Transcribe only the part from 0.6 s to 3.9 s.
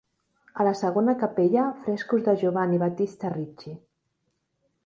A la segona capella, frescos de Giovanni Battista Ricci.